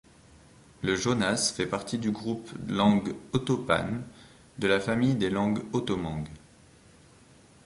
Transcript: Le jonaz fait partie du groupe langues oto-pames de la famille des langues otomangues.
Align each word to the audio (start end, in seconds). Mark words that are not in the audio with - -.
Le 0.81 0.95
jonaz 0.95 1.51
fait 1.51 1.67
partie 1.67 1.99
du 1.99 2.09
groupe 2.09 2.49
langues 2.67 3.13
oto-pames 3.33 4.01
de 4.57 4.65
la 4.67 4.79
famille 4.79 5.13
des 5.13 5.29
langues 5.29 5.61
otomangues. 5.73 6.29